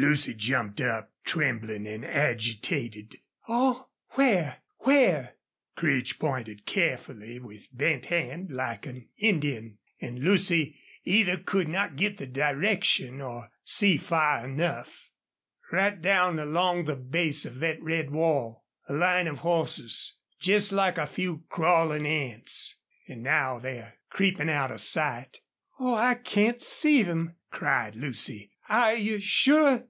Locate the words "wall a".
18.12-18.92